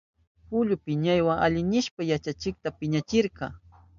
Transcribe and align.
Julio 0.49 0.77
piñaywa 0.85 1.33
aynishpan 1.45 2.09
yachachikta 2.11 2.67
piñachirka. 2.79 3.45